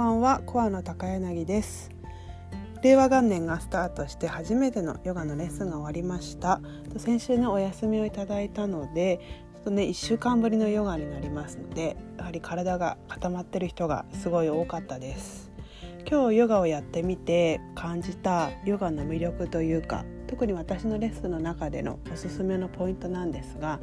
[0.00, 1.90] ばんはコアの高柳です。
[2.82, 6.62] 令和元年がスタートして初めてのヨガのレッスンが終わりました。
[6.96, 9.20] 先週ねお休みをいただいたので
[9.56, 15.52] ちょっとね1週間ぶりのヨガになりますのでやはり体が固まってる人がすごい多かったです。
[16.10, 23.80] 今日ヨガをやってみて感じたヨガの魅力というか特に私のレッスンの中でのおすすめのポイントなんですが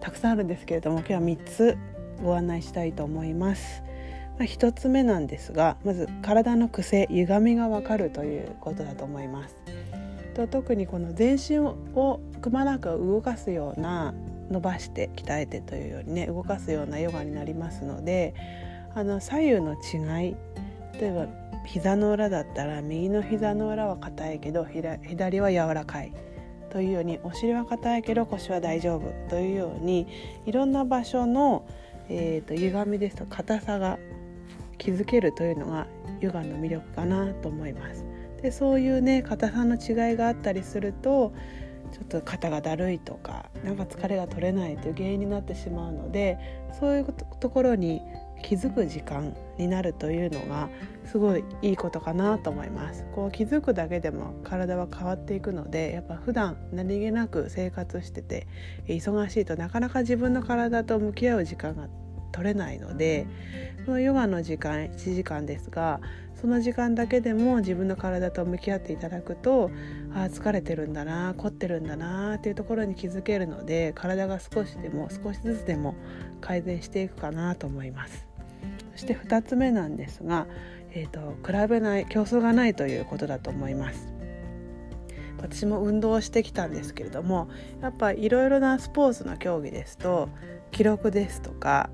[0.00, 1.78] たくさんあるんですけれども今日は3つ
[2.20, 3.84] ご案内したいと思います。
[4.38, 9.56] まあ、1つ目なんですがまず体の癖歪みがわかるということだと思います。
[10.34, 14.14] と特にこの全身をくまなく動かすような
[14.50, 18.34] 伸ばして鍛えてというようにね動かすようなヨガになりますので
[18.94, 20.36] あの左右の違い
[21.00, 21.26] 例えば
[21.66, 26.12] 膝の裏だったら右の膝の裏は硬いけど左は柔らかい
[26.70, 30.06] というようにお尻は硬いけど腰は大丈夫というように
[30.44, 31.66] いろんな場所の、
[32.08, 33.98] えーと、歪みですと硬さが
[34.78, 35.86] 気づけるというのが
[36.20, 38.04] ヨガの魅力かなと思います。
[38.42, 41.32] でそういうね硬さの違いがあったりすると
[41.92, 46.38] ちょっと肩がだるいとかなんか疲れが取れないという原因になってしまうので
[46.78, 47.06] そういう
[47.40, 48.02] ところに
[48.42, 50.68] 気づく時間になるというのが
[51.04, 58.46] すごいいいことかなと思いますこう気づくだけでも体は変わっていくのでやっぱ普段何気なく生活してて
[58.86, 61.88] 忙しいとなかなか自分の体と向き合う時間が
[62.36, 63.26] 取れないので
[63.86, 66.00] このヨガの時間1時間ですが
[66.38, 69.70] その時間だけでも自分の体と向き合っていただくと
[70.14, 75.94] あ疲れてるんだな凝ってるんだなっていうところに気づけるので体が少しでも少しずつでも
[76.42, 78.26] 改善していくかなと思います。
[78.92, 80.46] そして2つ目なんですが、
[80.90, 84.16] えーと、比べない競争がないということだと思います。
[85.38, 87.48] 私も運動をしてきたんですけれども
[87.82, 90.28] やっぱいろいろなスポーツの競技ですと
[90.70, 91.90] 記録ですとか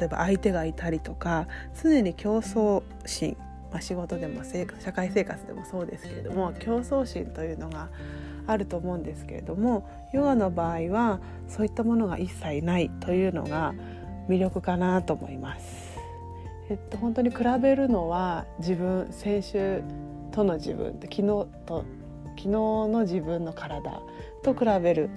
[0.00, 1.46] 例えば相手がいたりとか
[1.80, 3.36] 常に競争心、
[3.70, 4.42] まあ、仕事でも
[4.82, 7.90] 社会生活でもそうですけれども競争心というのが
[8.46, 13.74] あると思うんですけれどもヨガの場合はそういったものが一切ないというのが
[14.26, 15.90] 魅力かなと思います。
[16.70, 19.82] えっと、本当に比べるのは自分先週
[20.30, 21.84] との自分昨日と
[22.36, 24.00] 昨日の自分の体
[24.44, 25.10] と比べる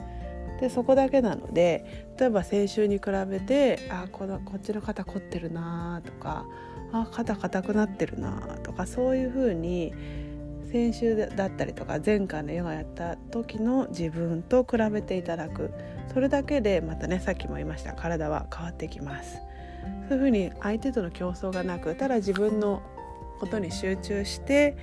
[0.64, 6.46] でそこだけなので例えば先週に比べてあこのこっちの肩凝ってるなとか
[6.94, 9.94] あ肩硬くなってるなとかそういうふうに
[10.72, 15.74] 先週だったりとか前回のヨガやった時の自分と比べていただく
[16.14, 19.40] それだけでまたねさっきも言いました体は変わってきます。
[20.08, 22.82] そういうふうに相手との競争がなくただ自分の
[23.42, 24.78] ことに集中して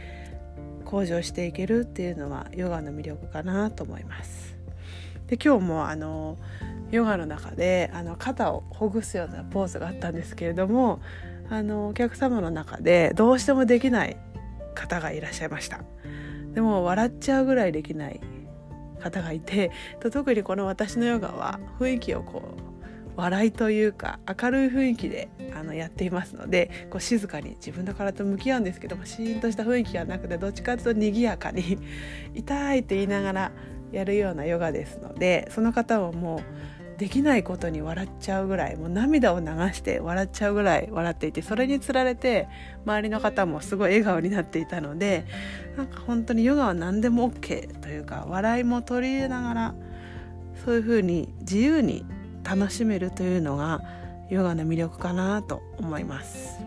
[0.85, 4.60] 向上していけるっていうのはヨガの魅力かなと思います。
[5.31, 6.37] で今日もあの
[6.91, 11.01] ヨガの中であの肩をほぐすようなポーズがあったんですけれども
[11.49, 14.17] あのお客様の中でどうしてもできない
[14.75, 15.81] 方がいらっしゃいました。
[16.53, 18.21] でも笑っちゃうぐらいできない
[19.01, 19.71] 方がいて
[20.01, 22.71] 特にこの私のヨガは雰囲気をこう
[23.17, 31.79] 笑いというか明るい雰囲気であのやっていますのでこう静かに自分の体と向き合うんですけどもシーンとした雰囲気がなくてどっちかというと賑やかに
[32.35, 33.53] 「痛い」って言いながら
[33.93, 36.41] やるようなヨガですのでその方はもう
[37.01, 42.47] できないことに笑っちゃうぐらいもう涙を流して笑っちゃうぐらい笑っていてそれにつられて
[42.85, 45.25] 周りの方もすごい笑顔になっていたので
[45.79, 49.75] なんか本当にヨガは何でも OK というか笑いも取り入れながら
[50.63, 52.05] そういうふうに自由に
[52.45, 53.81] 楽しめるというのが
[54.29, 56.59] ヨガの魅力かなと思います。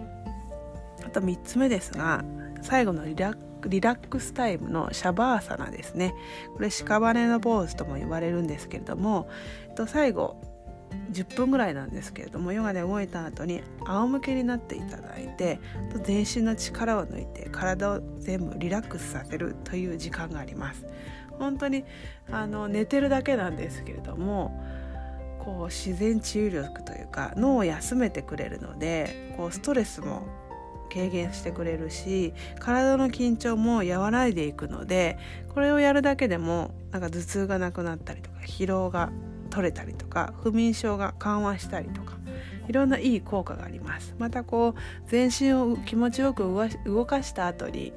[1.06, 2.26] あと3つ目ですが
[2.64, 3.36] 最後のリラ
[3.70, 6.14] リラックスタイムのシャバーサナですね。
[6.56, 9.30] これ屍のポーズとも言われるんですけれども
[9.68, 10.42] えっと最後
[11.12, 15.60] 10分ぐらいなんですけれどもヨガで動いた後に仰向けになっていただいて
[16.04, 20.86] 全身の力を抜いて体を全部リラックスさせるという時間があります。
[21.40, 21.84] 本当に
[22.32, 24.64] あの寝てるだけなんですけれども
[25.44, 30.28] こう自然治癒力というか脳を休めてくれるのでこうストレスも
[30.94, 35.18] 軽減してくれるし体の緊張も和らいでいくので
[35.54, 39.12] これをやるだけでもなんか頭痛がなくなったりとか疲労が
[39.50, 42.18] 取れたりとか不眠症が緩和したりとか
[42.68, 44.16] いろんないい効果があります。
[44.18, 46.44] またこう全身を気持ちよく
[46.86, 47.94] 動かした後に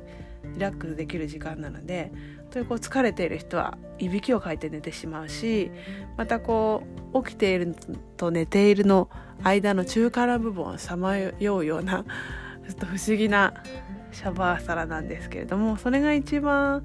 [0.55, 2.13] リラックスできる時間なので
[2.51, 5.71] とこう疲れている人はいびきをかいて寝てしまうし
[6.17, 6.83] またこ
[7.13, 7.75] う起きている
[8.17, 9.09] と寝ているの
[9.43, 12.05] 間の中間の部分をさまようような
[12.67, 13.55] ちょっと不思議な
[14.13, 16.83] シャバーサラなんですけれどもそれが一番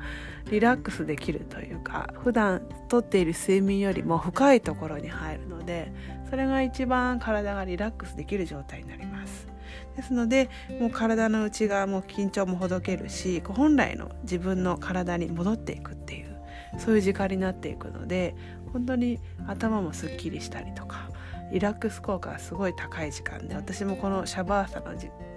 [0.50, 5.92] リラックスできるというか普段とっている睡眠よりも深いところに入るので
[6.30, 9.48] それが一番体がリラックスできる状態になります。
[9.96, 10.50] ですので
[10.80, 16.38] もう体の内側も緊張もほどけるし本来の自分の体に戻っていくっていう
[16.78, 18.36] そういう時間になっていくので
[18.74, 21.10] 本当に頭もすっきりしたりとか
[21.52, 24.96] リラックス効果がすごい高い時間で私もこのシャバーサの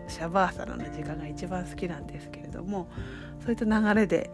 [0.08, 2.88] シャバーサナの時間が一番好きなんですけれども
[3.40, 4.30] そういった流れで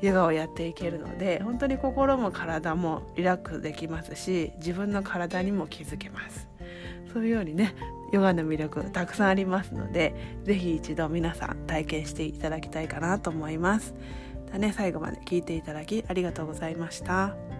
[0.00, 6.48] ヨガをやっていけるので本当に心も体もリラックスできますし自分の体にも気づけます
[7.12, 7.74] そういうようにね
[8.12, 10.14] ヨガの魅力たくさんありますので
[10.44, 13.94] 是非一度皆さん体験していただきたいかなと思います。
[14.50, 17.59] だね、最後まで聞いていただきありがとうございました。